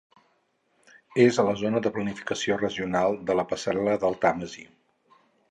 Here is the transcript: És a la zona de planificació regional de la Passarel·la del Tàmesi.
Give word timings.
És 1.25 1.37
a 1.37 1.45
la 1.47 1.53
zona 1.59 1.81
de 1.87 1.91
planificació 1.97 2.57
regional 2.63 3.19
de 3.29 3.37
la 3.41 3.47
Passarel·la 3.53 3.95
del 4.07 4.19
Tàmesi. 4.27 4.67